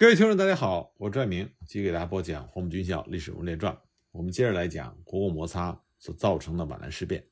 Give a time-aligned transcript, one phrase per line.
[0.00, 3.72] 各位听众，大家好，我是拽明，继续给大家播讲《黄埔军校历史人物列传》。
[4.12, 7.26] 我们接着来讲国共摩擦所造成的皖南事变。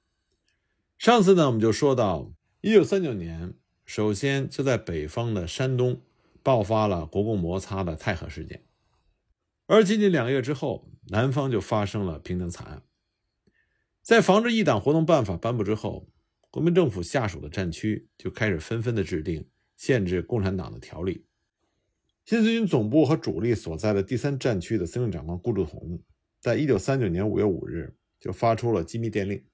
[0.99, 2.33] 上次呢，我们就说到，
[2.63, 6.03] 一九三九年，首先就在北方的山东
[6.43, 8.65] 爆发了国共摩擦的太和事件，
[9.67, 12.83] 而仅仅两个月之后，南方就发生了平定惨案。
[14.03, 16.09] 在防止异党活动办法颁布之后，
[16.51, 21.25] 国民政府下属的战区就开始纷纷的制定限制共产党的条例。
[22.27, 26.03] 新四军总部和主力所在的第三战区的司令长官顾祝同，
[26.41, 29.45] 在一九三九年五月五日就发出了机密电令，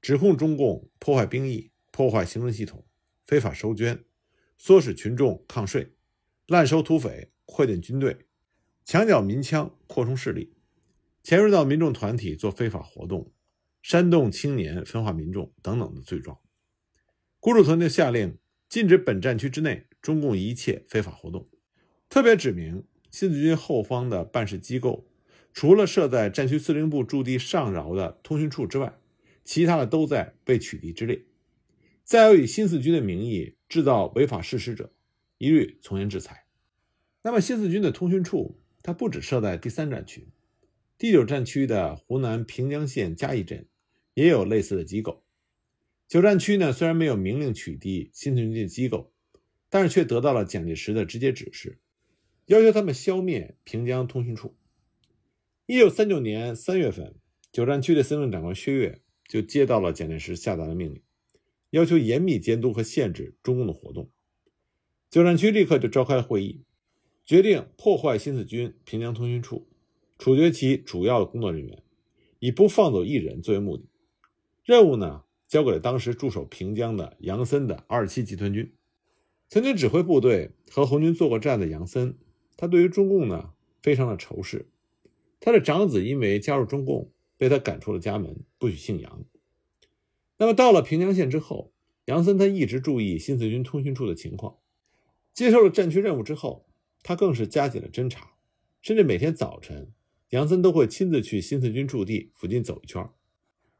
[0.00, 2.86] 指控中共破坏兵役、破坏行政系统、
[3.26, 4.06] 非法收捐、
[4.58, 5.92] 唆使群众抗税、
[6.46, 8.16] 滥收土匪、扩建军队、
[8.86, 10.54] 墙剿民枪、扩充势力、
[11.22, 13.30] 潜入到民众团体做非法活动、
[13.82, 16.38] 煽动青年分化民众等等的罪状。
[17.38, 21.46] 顾祝同就下令禁止本战区之内中共一切非法活动。
[22.08, 25.06] 特别指明，新四军后方的办事机构，
[25.52, 28.98] 除了设在战区司令部驻地上饶的通讯处之外，
[29.44, 31.22] 其他的都在被取缔之列。
[32.04, 34.90] 再有以新四军的名义制造违法事实者，
[35.36, 36.46] 一律从严制裁。
[37.22, 40.28] 那么，新四军的通讯处，它不只设在第三战区，
[40.96, 43.66] 第九战区的湖南平江县嘉义镇
[44.14, 45.22] 也有类似的机构。
[46.08, 49.12] 九战区呢，虽然没有明令取缔新四军的机构，
[49.68, 51.78] 但是却得到了蒋介石的直接指示。
[52.48, 54.54] 要求他们消灭平江通讯处。
[55.66, 57.14] 一九三九年三月份，
[57.52, 61.02] 九战区的司令长官薛岳就接到了蒋介石下达的命令，
[61.68, 64.10] 要求严密监督和限制中共的活动。
[65.10, 66.62] 九战区立刻就召开了会议，
[67.26, 69.68] 决定破坏新四军平江通讯处，
[70.18, 71.82] 处决其主要的工作人员，
[72.38, 73.84] 以不放走一人作为目的。
[74.64, 78.72] 任务呢，交给了当时驻守平江的杨森的二七集团军。
[79.48, 82.16] 曾经指挥部队和红军做过战的杨森。
[82.58, 84.68] 他对于中共呢，非常的仇视。
[85.38, 89.24] 他的长子因为加入中共，被他赶出了家门，不许姓杨。
[90.38, 91.72] 那么到了平江县之后，
[92.06, 94.58] 杨森他一直注意新四军通讯处的情况。
[95.32, 96.66] 接受了战区任务之后，
[97.04, 98.32] 他更是加紧了侦查，
[98.82, 99.92] 甚至每天早晨，
[100.30, 103.08] 杨森都会亲自去新四军驻地附近走一圈，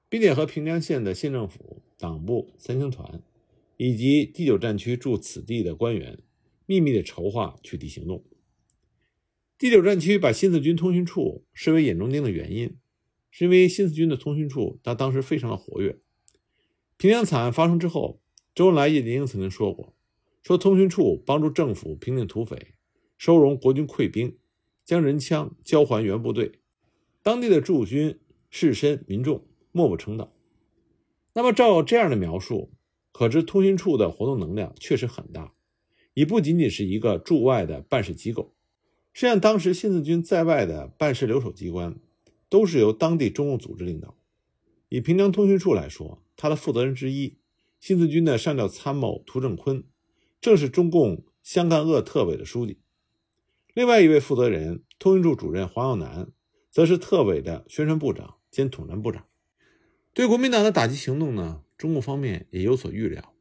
[0.09, 3.21] 并且和平江县的县政府、党部、三青团
[3.77, 6.23] 以及第九战区驻此地的官员
[6.67, 8.23] 秘密的筹划取缔行动。
[9.59, 12.77] 第九战区把新四军通讯处视为眼中钉的原因，
[13.29, 15.99] 是因为新四军的通讯处他当时非常的活跃。
[16.97, 18.23] 平江惨案发生之后，
[18.55, 19.97] 周恩来、叶剑英曾经说过，
[20.45, 22.75] 说通讯处帮助政府平定土匪，
[23.17, 24.39] 收容国军溃兵，
[24.85, 26.53] 将人枪交还原部队，
[27.25, 30.33] 当地的驻军士绅民众莫不称道。
[31.33, 32.73] 那么照这样的描述，
[33.11, 35.53] 可知通讯处的活动能量确实很大，
[36.15, 38.55] 已不仅仅是一个驻外的办事机构。
[39.19, 41.97] 实际上，当时新四军在外的办事留守机关，
[42.49, 44.17] 都是由当地中共组织领导。
[44.91, 47.37] 以平江通讯处来说，他的负责人之一，
[47.81, 49.83] 新四军的上校参谋涂正坤，
[50.41, 52.79] 正是中共湘赣鄂特委的书记。
[53.75, 56.31] 另外一位负责人，通讯处主任黄耀南，
[56.71, 59.27] 则是特委的宣传部长兼统战部长。
[60.15, 63.35] 对国民党的打击行动呢，中共方面也有所预料。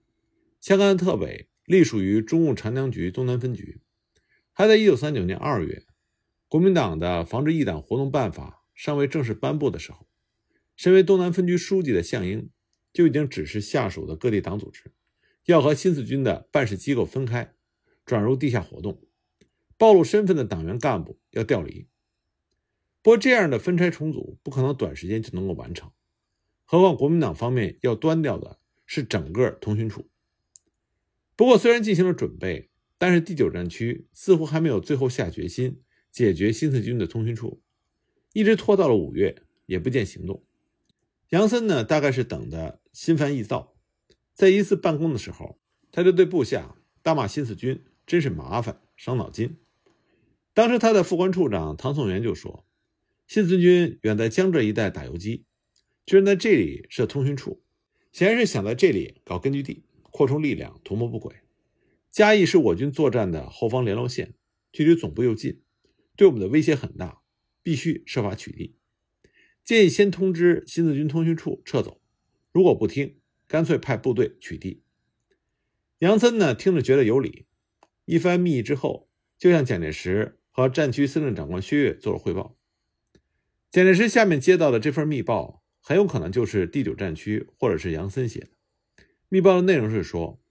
[0.59, 3.77] 湘赣特委隶属于中共长江局东南分局。
[4.57, 5.85] 还在一九三九年二月，
[6.47, 10.07] 国民党的防止异党活动办法尚未正式颁布的时候，
[10.75, 12.49] 身为东南分局书记的项英
[12.91, 14.91] 就已经指示下属的各地党组织，
[15.45, 17.53] 要和新四军的办事机构分开，
[18.03, 18.99] 转入地下活动，
[19.77, 21.87] 暴露身份的党员干部要调离。
[23.03, 25.91] 不过，这样的分拆重组不可能短时间就能够完成，
[26.65, 28.57] 何况国民党方面要端掉的
[28.87, 30.09] 是整个通讯处。
[31.35, 32.71] 不过，虽然进行了准备。
[32.97, 35.81] 但是第九战区似乎还没有最后下决心
[36.11, 37.61] 解决新四军的通讯处，
[38.33, 40.43] 一直拖到了五月也不见行动。
[41.29, 43.75] 杨森呢，大概是等的心烦意躁，
[44.33, 45.59] 在一次办公的时候，
[45.91, 49.57] 他就对部下大骂新四军真是麻烦，伤脑筋。
[50.53, 52.65] 当时他的副官处长唐宋元就说
[53.27, 55.45] ：“新四军远在江浙一带打游击，
[56.05, 57.61] 居然在这里设通讯处，
[58.11, 61.35] 显然是想在这里搞根据地，扩充力量，图谋不轨。”
[62.17, 64.33] 嘉义是我军作战的后方联络线，
[64.71, 65.61] 距离总部又近，
[66.15, 67.21] 对我们的威胁很大，
[67.61, 68.73] 必须设法取缔。
[69.63, 72.01] 建议先通知新四军通讯处撤走，
[72.51, 74.79] 如果不听，干脆派部队取缔。
[75.99, 77.45] 杨森呢，听着觉得有理，
[78.05, 82.57] 一番密议之后，就向蒋介石和战区司令长官薛岳做了汇报。
[83.69, 88.49] 蒋介石下面接到的这份密报，很有可能就是第九战区或者是杨森写的。
[89.29, 90.41] 密报的内容是说。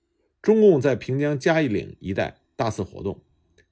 [0.46, 3.24] 中共在平江嘉义岭一带大肆活动，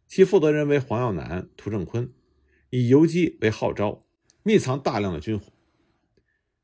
[0.08, 2.12] 其负责人为黄耀南、涂正坤，
[2.70, 4.04] 以游击为号召，
[4.42, 5.52] 密藏大量的军火。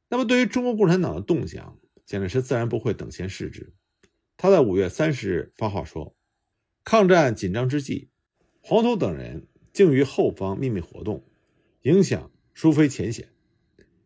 [0.09, 3.73] 那么，对于中国共产党的动向，蒋介石自然不会等闲视之。
[4.37, 6.17] 他在五月三十日发话说
[6.83, 8.11] ：“抗战紧张之际，
[8.61, 11.25] 黄头等人竟于后方秘密活动，
[11.83, 13.29] 影响殊非浅显，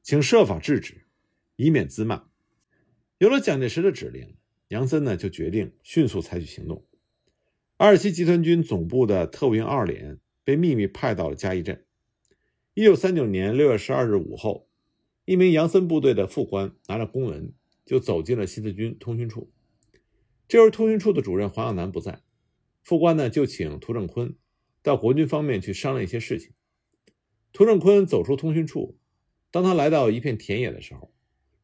[0.03, 1.07] 请设法制止，
[1.57, 2.29] 以免滋蔓。”
[3.17, 4.37] 有了蒋介石的指令，
[4.69, 6.87] 杨森呢就决定迅速采取行动。
[7.77, 11.85] 二七集团军总部的特务营二连被秘密派到了嘉义镇。
[12.75, 14.69] 一九三九年六月十二日午后，
[15.25, 17.53] 一名杨森部队的副官拿着公文
[17.85, 19.53] 就走进了新四军通讯处。
[20.49, 22.23] 这时，通讯处的主任黄耀南不在，
[22.83, 24.35] 副官呢就请涂正坤
[24.83, 26.53] 到国军方面去商量一些事情。
[27.53, 28.99] 涂正坤走出通讯处，
[29.51, 31.13] 当他来到一片田野的时候，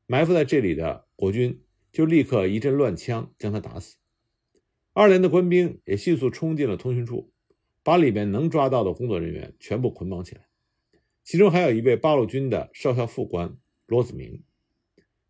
[0.06, 1.60] 埋伏在这里的国军
[1.92, 3.96] 就立刻一阵乱枪将他打死。
[4.92, 7.32] 二连的官兵也迅速冲进了通讯处，
[7.82, 10.46] 把里面能抓到的工作人员全部捆绑起来，
[11.22, 13.56] 其中还有一位八路军的少校副官
[13.86, 14.42] 罗子明。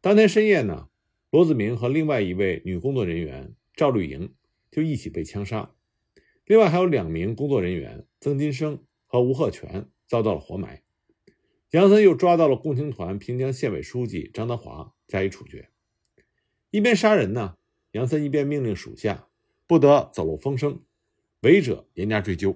[0.00, 0.88] 当天深夜呢，
[1.30, 4.34] 罗子明和另外一位女工作人员赵绿莹
[4.70, 5.74] 就一起被枪杀，
[6.46, 10.82] 另外还有两名工作人员曾金生和吴鹤全遭到了活埋。
[11.72, 15.68] 杨森又抓到了共青团平江县委书记张德华，加以处决。
[16.70, 17.56] 一边杀人呢，
[17.92, 19.28] 杨森一边命令属下
[19.66, 20.82] 不得走漏风声，
[21.40, 22.52] 违者严加追究。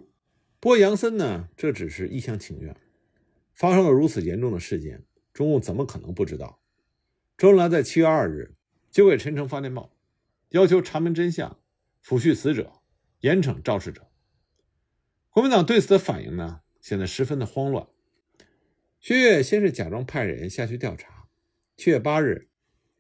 [0.61, 2.77] 不过杨森呢，这只是一厢情愿。
[3.53, 6.61] 发生了如此严重的事件，中共怎么可能不知道？
[7.37, 8.55] 周恩来在七月二日
[8.91, 9.93] 就给陈诚发电报，
[10.51, 11.61] 要求查明真相，
[12.05, 12.81] 抚恤死者，
[13.21, 14.09] 严惩肇事者。
[15.31, 17.89] 国民党对此的反应呢，显得十分的慌乱。
[19.01, 21.27] 薛岳先是假装派人下去调查。
[21.77, 22.49] 七月八日，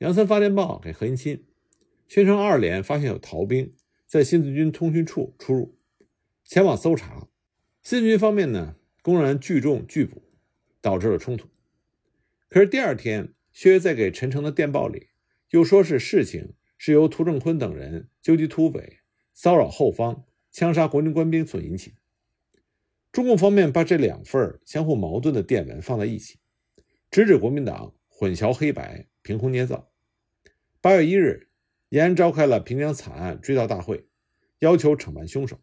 [0.04, 1.42] 杨森发电报给何应钦，
[2.06, 3.72] 宣称二连发现有逃兵
[4.06, 5.78] 在新四军通讯处出入，
[6.44, 7.26] 前往搜查。
[7.82, 10.22] 新四军方面呢，公然聚众拒捕，
[10.82, 11.48] 导致了冲突。
[12.50, 15.06] 可是第二天，薛岳在给陈诚的电报里
[15.52, 18.98] 又说是事情是由涂正坤等人纠集土匪，
[19.32, 21.94] 骚扰后方，枪杀国军官兵所引起。
[23.10, 26.40] 中共方面把这两份相互矛盾的电文放在一起，
[27.10, 29.88] 直指国民党混淆黑白、凭空捏造。
[30.84, 31.48] 八月一日，
[31.88, 34.04] 延安召开了平江惨案追悼大会，
[34.58, 35.58] 要求惩办凶手。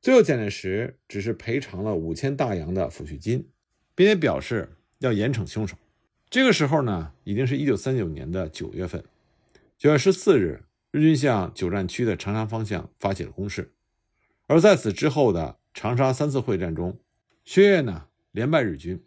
[0.00, 3.50] 最后，蒋介石只是赔偿了五千大洋的抚恤金，
[3.96, 5.76] 并且表示要严惩凶手。
[6.30, 9.02] 这个时候呢，已经是一九三九年的九月份。
[9.76, 10.62] 九月十四日，
[10.92, 13.72] 日军向九战区的长沙方向发起了攻势，
[14.46, 15.58] 而在此之后的。
[15.74, 17.00] 长沙三次会战中，
[17.44, 19.02] 薛岳呢连败日军，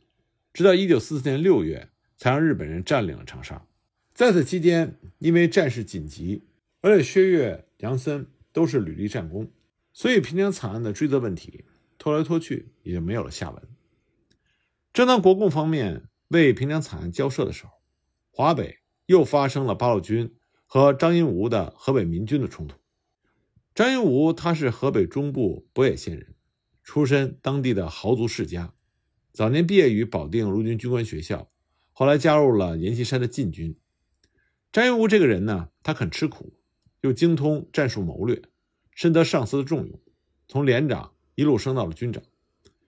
[0.51, 1.87] 直到一九四四年六月
[2.17, 3.65] 才让日本人占领了长沙。
[4.13, 6.43] 在此期间，因为战事紧急，
[6.81, 9.51] 而且薛岳、杨森都是屡立战功，
[9.93, 11.65] 所以平江惨案的追责问题
[11.97, 13.63] 拖来拖去也就没有了下文。
[14.93, 17.71] 正当国共方面为平江惨案交涉的时候，
[18.29, 20.35] 华北又发生了八路军
[20.65, 22.77] 和张荫吴的河北民军的冲突。
[23.73, 26.35] 张荫吴他是河北中部博野县人。
[26.83, 28.73] 出身当地的豪族世家，
[29.31, 31.49] 早年毕业于保定陆军军官学校，
[31.91, 33.77] 后来加入了阎锡山的禁军。
[34.71, 36.53] 张云吴这个人呢，他肯吃苦，
[37.01, 38.41] 又精通战术谋略，
[38.95, 39.99] 深得上司的重用，
[40.47, 42.23] 从连长一路升到了军长，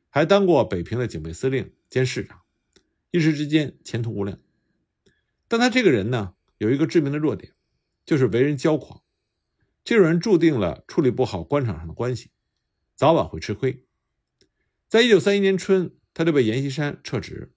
[0.09, 2.43] 还当过北平的警备司令兼市长，
[3.11, 4.39] 一时之间前途无量。
[5.49, 7.53] 但他这个人呢，有一个致命的弱点，
[8.05, 9.01] 就是为人骄狂。
[9.83, 12.29] 这种人注定了处理不好官场上的关系。
[12.95, 13.85] 早晚会吃亏。
[14.87, 17.51] 在一九三一年春，他就被阎锡山撤职。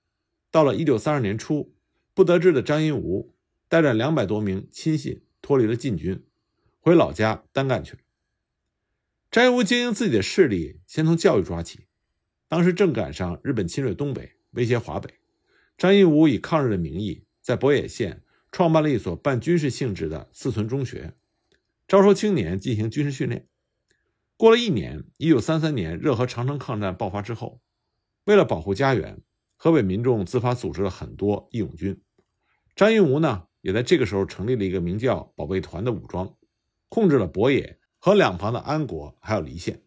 [0.50, 1.76] 到了一九三二年初，
[2.12, 3.35] 不得志的张荫吴
[3.68, 6.24] 带着两百多名亲信脱离了禁军，
[6.80, 7.98] 回老家单干去了。
[9.30, 11.86] 张荫吴经营自己的势力，先从教育抓起。
[12.48, 15.14] 当时正赶上日本侵略东北，威胁华北。
[15.76, 21.14] 张荫吴以抗日的名义，在博野县创办了一所半军事性质的四存中学，
[21.88, 23.48] 招收青年进行军事训练。
[24.36, 27.60] 过了一年，一九三三年热河长城抗战爆发之后，
[28.24, 29.20] 为了保护家园，
[29.56, 32.00] 河北民众自发组织了很多义勇军。
[32.74, 36.36] 张荫吴呢，也在这个时候成立了一个名叫“保卫团”的武装，
[36.88, 39.82] 控制了博野和两旁的安国还有黎县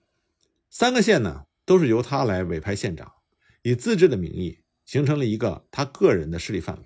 [0.69, 3.13] 三个县呢，都是由他来委派县长，
[3.61, 6.83] 以自治的名义形成了一个他个人的势力范围。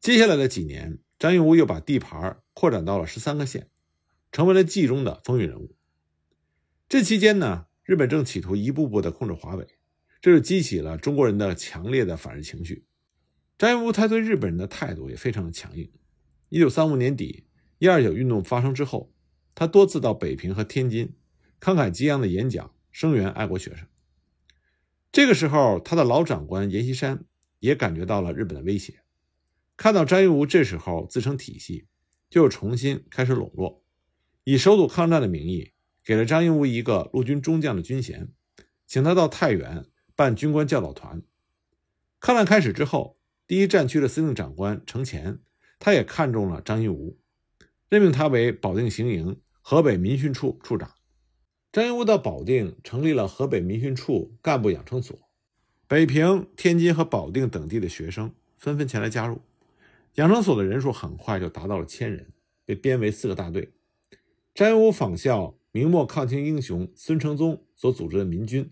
[0.00, 3.68] 接下来的几年，张荫吴又把地盘扩展到了十三个县，
[4.30, 5.76] 成为了冀中的风云人物。
[6.88, 9.66] 这期间呢，日本正企图一步步的控制华北，
[10.22, 12.86] 这就激起了中国人的强烈的反日情绪。
[13.62, 15.88] 张云吴他对日本人的态度也非常的强硬。
[16.48, 17.46] 一九三五年底，
[17.78, 19.14] 一二九运动发生之后，
[19.54, 21.14] 他多次到北平和天津，
[21.60, 23.86] 慷慨激昂的演讲，声援爱国学生。
[25.12, 27.24] 这个时候，他的老长官阎锡山
[27.60, 29.04] 也感觉到了日本的威胁，
[29.76, 31.86] 看到张云梧这时候自成体系，
[32.28, 33.84] 就重新开始笼络，
[34.42, 35.70] 以守堵抗战的名义，
[36.02, 38.32] 给了张云梧一个陆军中将的军衔，
[38.84, 41.22] 请他到太原办军官教导团。
[42.18, 43.20] 抗战开始之后，
[43.52, 45.38] 第一战区的司令长官程潜，
[45.78, 47.18] 他也看中了张云吾，
[47.90, 50.90] 任命他为保定行营河北民训处处长。
[51.70, 55.14] 张云吾到保定成立了河北民训处干部养成所，
[55.86, 59.42] 北平、天津和保定等地的学生纷纷前来加入，
[60.14, 62.32] 养成所的人数很快就达到了千人，
[62.64, 63.74] 被编为四个大队。
[64.54, 68.70] 张云吾仿效明末抗清英雄孙承宗所组织的民军，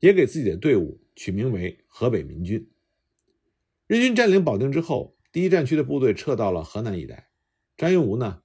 [0.00, 2.66] 也给自己的队伍取名为河北民军。
[3.86, 7.28] 日军占领保定之后，第一战区的部队撤到了河南一带，
[7.76, 8.40] 张云吾呢？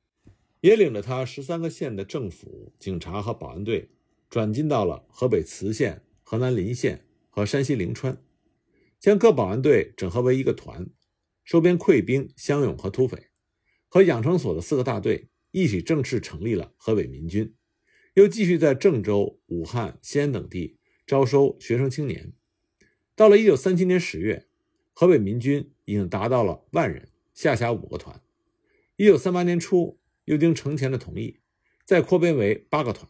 [0.60, 3.90] 也领着他十三个县的政府、警察和保安队，
[4.30, 8.22] 转进到了河北磁县、河南临县和山西临川，
[9.00, 10.90] 将各保安队整合为一个团，
[11.46, 13.28] 收编溃兵、乡勇和土匪，
[13.88, 17.56] 和养成所的四个大队一起正式成立了河北民军，
[18.16, 20.78] 又继续在郑州、武汉、西安等地
[21.08, 22.34] 招收学生青年。
[23.16, 24.49] 到了一九三七年十月，
[25.00, 28.22] 河北民军已经达到了万人，下辖五个团。
[28.98, 29.98] 一九三八年初。
[30.26, 31.40] 又经程潜的同意，
[31.86, 33.10] 再扩编为八个团，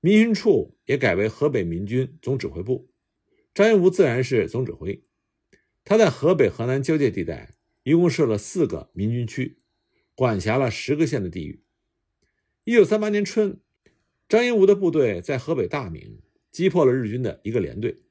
[0.00, 2.90] 民军处也改为河北民军总指挥部，
[3.54, 5.02] 张云梧自然是总指挥。
[5.82, 9.56] 他在河北、河南交界地带一共设了四个民军区，
[10.14, 11.64] 管辖了十个县的地域。
[12.64, 13.58] 一九三八年春，
[14.28, 18.02] 张云梧的部队在河北大名击破了日军的一个连队。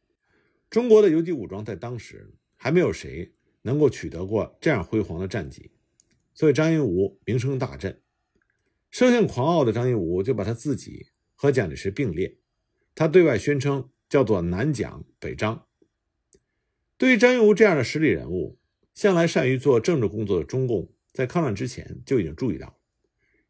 [0.69, 5.71] 中国的游击武装在当时还没有谁能够取得过这样辉煌的战绩，
[6.33, 8.01] 所以张云梧名声大振。
[8.89, 12.37] 生性狂傲的张云梧就把他自己和蒋介石并列，
[12.95, 15.67] 他对外宣称叫做南蒋北张。
[16.97, 18.57] 对于张云梧这样的实力人物，
[18.93, 22.79] 向来善于做政治工作的中共，在抗战之前就已经注意到，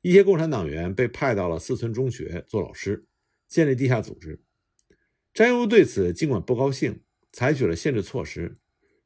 [0.01, 3.05] 一些共产党员被派到了四村中学做老师，
[3.47, 4.41] 建立地下组织。
[5.33, 8.57] 张云梧对此尽管不高兴，采取了限制措施，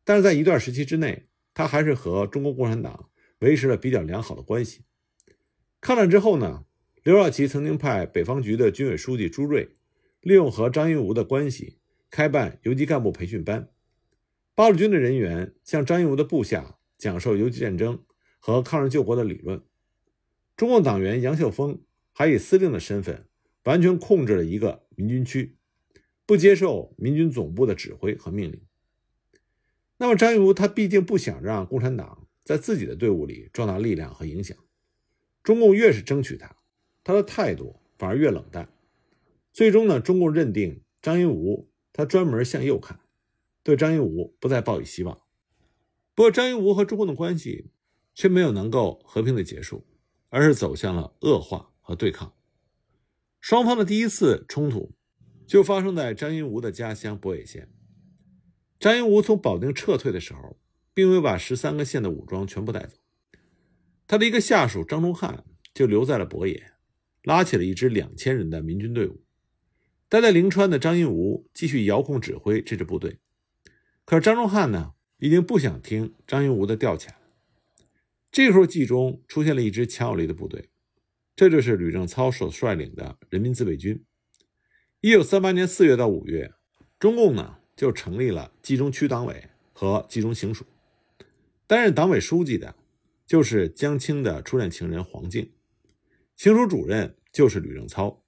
[0.04, 4.84] 但是在一段时期之内，他还是和中国共产党维持了比较良好的关系。
[5.80, 6.66] 抗战之后呢，
[7.04, 9.70] 刘少奇曾经派北方局的军委书记朱瑞，
[10.22, 11.80] 利用和张云梧的关系，
[12.10, 13.70] 开办游击干部培训班。
[14.54, 18.04] 八路军的人员向张云梧的部下讲授游击战争
[18.40, 19.64] 和抗日救国的理论。
[20.56, 21.82] 中共党员杨秀峰
[22.12, 23.28] 还以司令的身份，
[23.64, 25.58] 完全控制了一个民军区，
[26.26, 28.62] 不接受民军总部的指挥和命令。
[30.02, 34.58] 那么张云梧他毕竟不想让共产党在自己的队伍里壮大力量和影响。
[35.44, 36.56] 中共越是争取他，
[37.04, 38.74] 他的态度反而越冷淡。
[39.54, 43.00] 最终呢，中共认定张云梧他专门向右看，
[43.62, 45.22] 对张云梧不再抱以希望。
[46.16, 47.70] 不过，张云梧和中共的关系
[48.16, 49.86] 却没有能够和平的结束，
[50.30, 52.34] 而是走向了恶化和对抗。
[53.40, 54.96] 双方的第一次冲突
[55.46, 57.72] 就发生在张云梧的家乡博野县。
[58.82, 60.58] 张云梧从保定撤退的时候，
[60.92, 62.98] 并没有把十三个县的武装全部带走。
[64.08, 66.72] 他的一个下属张忠汉就留在了博野，
[67.22, 69.24] 拉起了一支两千人的民军队伍。
[70.10, 73.20] 待在临川的张云梧继续遥控指挥这支部队。
[74.04, 77.10] 可是张忠汉呢，已经不想听张云梧的调遣。
[78.32, 80.70] 这时候，冀中出现了一支强有力的部队，
[81.36, 84.04] 这就是吕正操所率领的人民自卫军。
[85.02, 86.52] 一九三八年四月到五月，
[86.98, 90.66] 中共呢就成立了冀中区党委和冀中行署，
[91.68, 92.76] 担任党委书记的。
[93.28, 95.54] 就是江青的初恋情人黄静，
[96.36, 98.26] 行署主任就是吕正操，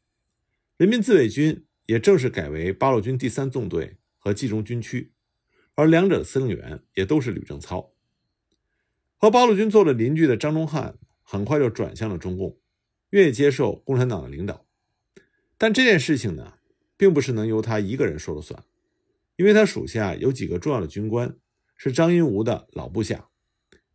[0.77, 5.11] 人民自卫军也正式改为八路军第三纵队和冀中军区，
[5.75, 7.93] 而两者的司令员也都是吕正操。
[9.17, 12.57] 和八路军做了邻居的张忠汉很快就转向了中共，
[13.09, 14.65] 愿意接受共产党的领导。
[15.57, 16.53] 但这件事情呢，
[16.95, 18.63] 并不是能由他一个人说了算，
[19.35, 21.35] 因为他属下有几个重要的军官
[21.75, 23.29] 是张云梧的老部下。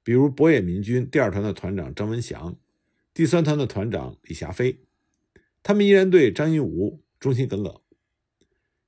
[0.02, 2.56] 比如博野民军第二团的团长张文祥，
[3.12, 4.80] 第三团的团长李霞飞，
[5.62, 7.80] 他们依然对张云梧忠心耿耿。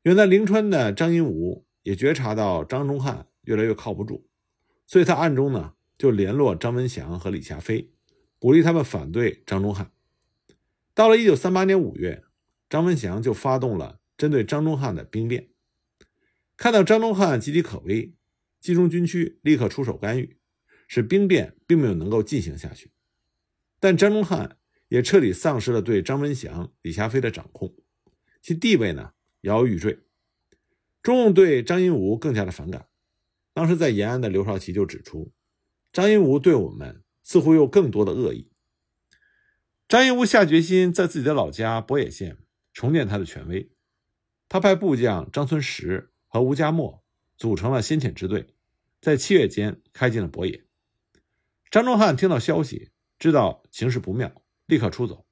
[0.04, 4.24] 远在临川的张云梧也觉察到张忠汉越来越靠不住，
[4.86, 7.90] 所以他暗中呢就联络张文祥和李霞飞，
[8.38, 9.92] 鼓励他们反对张忠汉。
[10.94, 12.24] 到了一九三八年五月，
[12.70, 15.48] 张文祥就发动了针对张忠汉的兵变。
[16.60, 18.12] 看到张忠汉岌岌可危，
[18.60, 20.36] 冀中军区立刻出手干预。
[20.86, 22.92] 使兵变并没有能够进行下去，
[23.78, 27.74] 但张忠汉也彻底丧失了对张文祥、李霞飞的掌控，
[28.42, 30.00] 其地位呢摇摇欲坠。
[31.02, 32.88] 中共对张荫吴更加的反感。
[33.54, 35.32] 当时在延安的刘少奇就指出，
[35.92, 38.52] 张荫吴对我们似乎有更多的恶意。
[39.88, 42.36] 张荫吴下决心在自己的老家博野县
[42.74, 43.72] 重建他的权威，
[44.46, 47.02] 他派部将张存实和吴家默
[47.36, 48.54] 组成了先遣支队，
[49.00, 50.64] 在七月间开进了博野。
[51.72, 54.32] 张忠汉听到消息，知道形势不妙，
[54.66, 55.26] 立刻出走。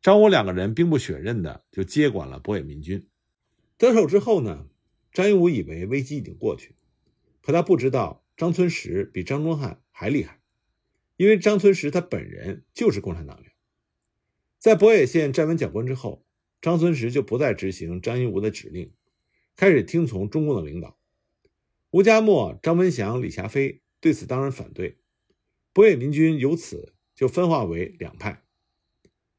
[0.00, 3.08] 张武两个人兵不血刃的就接管了博野民军。
[3.76, 4.68] 得手之后呢，
[5.12, 6.76] 张荫武以为危机已经过去，
[7.42, 10.40] 可他不知道张存实比张忠汉还厉害，
[11.16, 13.50] 因为张存实他本人就是共产党员。
[14.58, 16.24] 在博野县站稳脚跟之后，
[16.60, 18.92] 张存实就不再执行张荫武的指令，
[19.60, 20.98] 开始听从中共的领导。
[21.90, 24.96] 吴家默、张文祥、李霞飞对此当然反对，
[25.74, 28.42] 博野民军由此就分化为两派。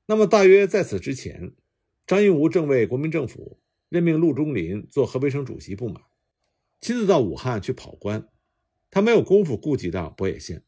[0.05, 1.55] 那么，大约在此之前，
[2.05, 3.59] 张荫吾正为国民政府
[3.89, 6.03] 任命陆中林做河北省主席不满，
[6.79, 8.29] 亲自到武汉去跑官，
[8.91, 10.63] 他没有功夫顾及到博野县。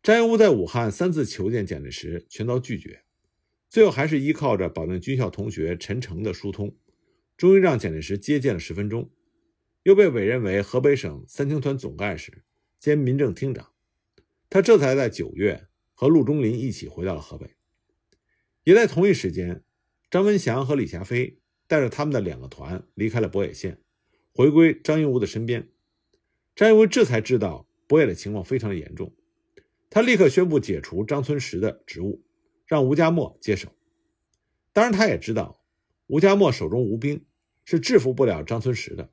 [0.00, 3.02] 张荫吾在武汉三次求见蒋介石，全遭拒绝，
[3.68, 6.76] 最后还是依靠着保定军校同学陈诚的疏通，
[7.36, 9.10] 终于让蒋介石接见了十分钟，
[9.82, 12.44] 又被委任为河北省三青团总干事
[12.78, 13.72] 兼民政厅长，
[14.48, 17.56] 他这才在九月和陆中林一起回到了河北。
[18.62, 19.62] 也在同一时间，
[20.10, 23.80] 张文祥和李霞飞带着他们的两个团离开了博野县，
[24.32, 25.68] 回归张荫吴的身边。
[26.54, 29.14] 张荫吴这才知道博野的情况非常的严重，
[29.90, 32.24] 他立刻宣布解除张存实的职务，
[32.66, 33.68] 让吴家默接手。
[34.72, 35.63] 当然，他也知道
[36.06, 37.24] 吴家默手中无兵，
[37.64, 39.10] 是制服不了张存实的，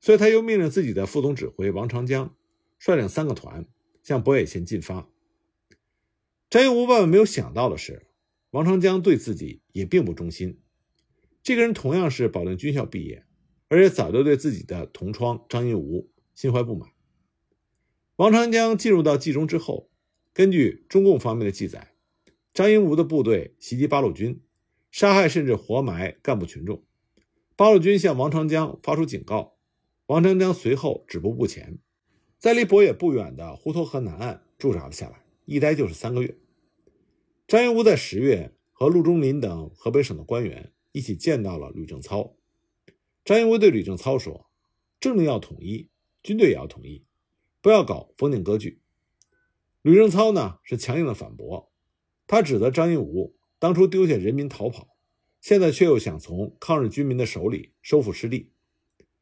[0.00, 2.34] 所以他又命令自己的副总指挥王长江
[2.78, 3.66] 率领三个团
[4.02, 5.08] 向博野县进发。
[6.48, 8.06] 张英吴万万没有想到的是。
[8.50, 10.60] 王长江对自己也并不忠心。
[11.42, 13.26] 这个人同样是保定军校毕业，
[13.68, 16.88] 而且早就对自己的同窗张荫吴心怀不满。
[18.14, 19.90] 王长江进入到冀中之后，
[20.32, 21.92] 根据中共方面的记载，
[22.54, 24.40] 张英吴的部队袭击八路军，
[24.96, 26.82] 杀害甚至活埋干部群众。
[27.54, 29.58] 八路军向王长江发出警告，
[30.06, 31.78] 王长江随后止步不前，
[32.38, 36.38] 在离博野不远的滹沱河南岸驻扎了下来，一待就是三个月。
[37.46, 42.34] 张云武在十月和陆中林等河北省的官员一起见到了吕正操。
[43.22, 44.48] 张荫吴对吕正操说
[44.98, 45.90] ：“政令要统一，
[46.22, 47.04] 军队也要统一，
[47.60, 48.80] 不要搞封建割据。”
[49.82, 51.70] 吕正操呢是强硬的反驳，
[52.26, 54.96] 他指责张云武当初丢下人民逃跑，
[55.40, 58.52] 现在却又想从抗日军民的手里收复失地，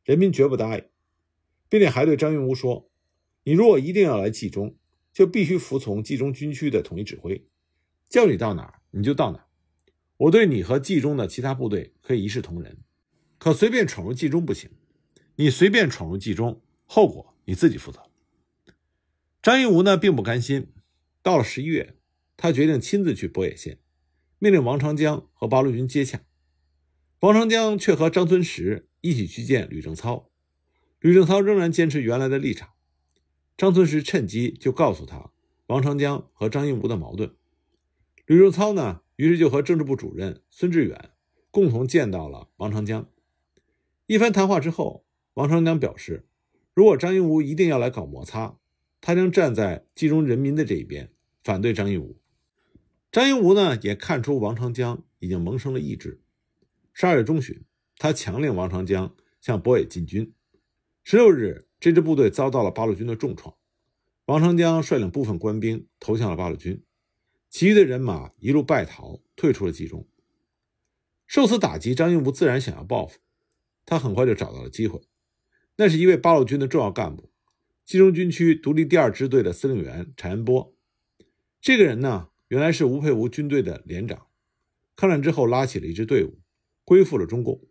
[0.05, 0.85] 人民绝不答应，
[1.69, 2.91] 并且还对张荫吴说
[3.45, 4.77] ：“你如果一定要来冀中，
[5.13, 7.47] 就必须服从冀中军区的统一指挥。”
[8.09, 9.47] 叫你到哪儿你就到哪儿，
[10.17, 12.79] 我对你和冀中的其他部队可以一视同仁，
[13.39, 14.71] 可随便闯入冀中不行。
[15.37, 18.03] 你随便闯入冀中，后果你自己负责。
[19.43, 20.73] 张荫吴呢并不甘心，
[21.23, 21.97] 到了十一月，
[22.37, 23.79] 他决定亲自去博野县，
[24.39, 26.21] 命令王长江和八路军接洽。
[27.21, 30.31] 王长江却和张存实一起去见吕正操，
[31.01, 32.71] 吕正操仍然坚持原来的立场。
[33.57, 35.31] 张存实趁机就告诉他
[35.69, 37.35] 王长江和张荫吴的矛盾。
[38.27, 41.11] 吕正操呢，于是就和政治部主任孙志远
[41.51, 43.09] 共同见到了王长江。
[44.07, 46.27] 一番谈话之后，王长江表示，
[46.75, 48.59] 如果张荫吴一定要来搞摩擦，
[49.01, 51.11] 他将站在冀中人民的这一边，
[51.43, 52.19] 反对张荫吴。
[53.15, 56.21] 张荫吴呢，也看出王长江已经萌生了意志。
[56.93, 57.65] 十二月中旬，
[57.97, 60.35] 他强令王长江向博野进军。
[61.05, 63.55] 十六日，这支部队遭到了八路军的重创，
[64.25, 66.83] 王长江率领部分官兵投向了八路军。
[67.49, 70.09] 其余的人马一路败逃，退出了冀中。
[71.29, 73.21] 受此打击，张荫吴自然想要报复。
[73.87, 75.01] 他很快就找到了机会，
[75.77, 77.31] 那是一位八路军的重要干部，
[77.85, 80.75] 冀中军区独立第二支队的司令员柴恩波。
[81.61, 84.29] 这个人呢，原来是吴佩孚军队的连长，
[84.95, 86.39] 抗战之后拉起了一支队伍，
[86.85, 87.67] 归附了中共。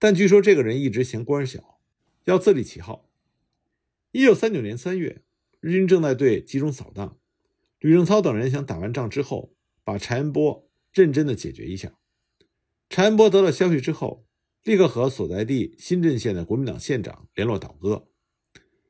[0.00, 1.78] 但据说这个人一直嫌官小，
[2.24, 3.08] 要自立旗号。
[4.10, 5.22] 一九三九年三月，
[5.60, 7.20] 日军正在对冀中扫荡。
[7.78, 11.96] 吕正操等人想打完仗之后，把柴恩波认真的解决一下。
[12.88, 14.26] 柴恩波得到消息之后，
[14.64, 18.08] 立刻和所在地新镇县的国民党县长联络倒戈。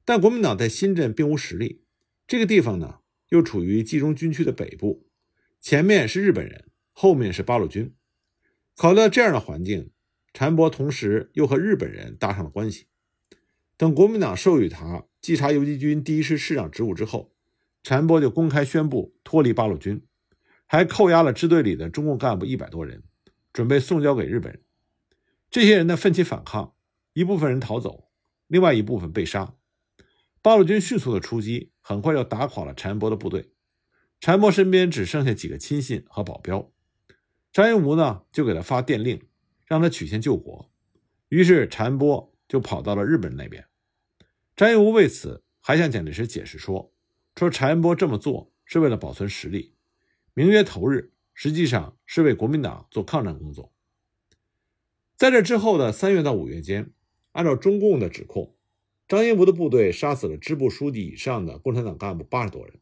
[0.06, 1.84] 但国民党在新镇并无实力，
[2.26, 5.06] 这个地方呢又处于冀中军区的北部，
[5.60, 7.94] 前面是日本人，后面是八路军。
[8.76, 9.90] 考虑到这样的环境，
[10.32, 12.86] 陈伯同时又和日本人搭上了关系。
[13.76, 17.32] 等国民党授予他稽查游击军第一师师长职务之后。
[17.82, 20.02] 陈波就公开宣布脱离八路军，
[20.66, 23.02] 还扣押了支队里的中共干部一百多人，
[23.54, 24.62] 准备送交给日本人。
[25.50, 26.74] 这些人呢奋起反抗，
[27.14, 28.10] 一部分人逃走，
[28.48, 29.54] 另外一部分被杀。
[30.42, 33.50] 八路军迅速的出击，很快就打垮了陈伯的部队。
[34.20, 36.70] 陈波身边只剩下几个亲信和保镖，
[37.50, 39.22] 张英吾呢就给他发电令，
[39.64, 40.70] 让他曲线救国。
[41.30, 43.66] 于是陈波就跑到了日本人那边。
[44.54, 46.92] 张英武为此还向蒋介石解释说
[47.34, 49.74] ：“说陈安波这么做是为了保存实力，
[50.34, 53.72] 名曰投日，实际上是为国民党做抗战工作。”
[55.16, 56.92] 在这之后的三月到五月间，
[57.32, 58.54] 按照中共的指控，
[59.08, 62.80] 张英武的部队杀死了支部书记以上的共产党干部八十多人。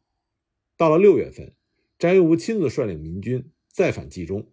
[0.79, 1.51] 到了六月份，
[1.97, 4.47] 张英武亲自率领民军再返冀中，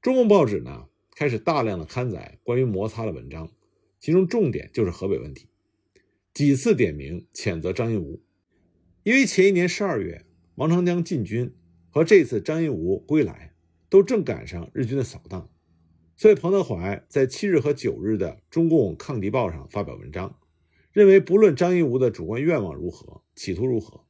[0.00, 3.50] 中共报纸呢开始大量的刊载关于摩擦的文章，
[3.98, 5.48] 其中重点就是河北问题，
[6.32, 8.22] 几次点名谴责张英武，
[9.02, 10.24] 因为前一年十二月
[10.54, 11.52] 王长江进军
[11.90, 13.52] 和这次张英武归来
[13.88, 15.50] 都正赶上日军的扫荡。
[16.14, 20.38] 所以，彭德怀在七日和九日的《中共抗敌报》上发表文章，
[20.92, 24.04] 认为不论张英吾的主观愿望如何，企图如何，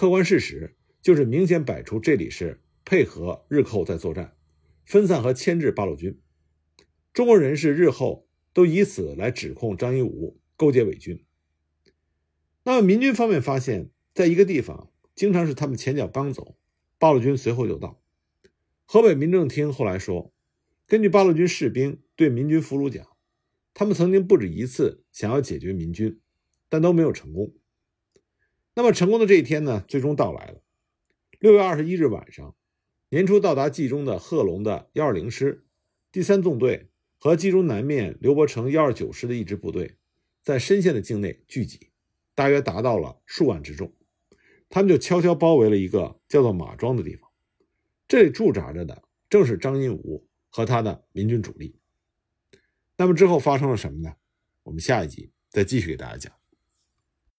[0.00, 4.34] 客观事实就是明显摆出这里是配合日寇在作战，
[4.86, 6.18] 分散和牵制八路军。
[7.12, 11.22] 中国人士日后都以此来指控张一武勾结伪军。
[12.62, 16.56] 那么，民军方面发现，在一个地方经常是他们前脚刚走，
[16.98, 18.00] 八路军随后就到。
[18.86, 20.32] 河北民政厅后来说。
[20.86, 23.06] 根据八路军士兵对民军俘虏讲，
[23.74, 26.18] 他们曾经不止一次想要解决民军，
[26.70, 27.52] 但都没有成功。
[28.80, 30.62] 那么成功的这一天呢，最终到来了。
[31.38, 32.56] 六月二十一日晚上，
[33.10, 35.66] 年初到达冀中的贺龙的幺二零师
[36.10, 36.88] 第三纵队
[37.18, 39.98] 和冀中南面刘伯承幺二九师的一支部队，
[40.42, 41.90] 在深县的境内聚集，
[42.34, 43.94] 大约达到了数万之众。
[44.70, 47.28] 他们就悄悄包围了一个叫做马庄的地方，
[48.08, 50.26] 这里驻扎着的正是张印武。
[50.48, 51.76] 和他的民军主力，
[52.96, 54.16] 那么之后发生了什么呢？
[54.62, 56.39] 我们下一集再继续给大家讲。